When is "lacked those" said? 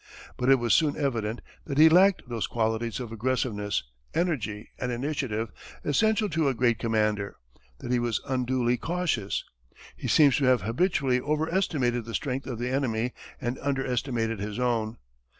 1.87-2.47